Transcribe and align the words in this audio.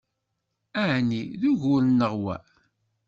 Ɛni 0.89 1.21
d 1.39 1.41
ugur-nneɣ 1.49 2.13
wa? 2.23 2.35